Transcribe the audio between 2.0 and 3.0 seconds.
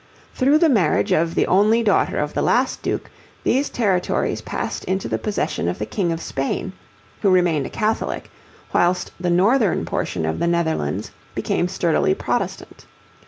of the last